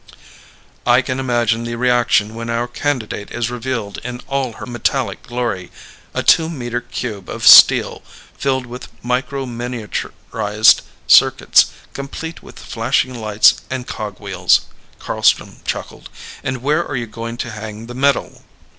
[0.83, 5.69] "I can imagine the reaction when our candidate is revealed in all her metallic glory.
[6.15, 8.01] A two meter cube of steel
[8.35, 14.61] filled with microminiaturized circuits, complete with flashing lights and cogwheels,"
[14.97, 16.09] Carlstrom chuckled.
[16.43, 18.41] "And where are you going to hang the medal?"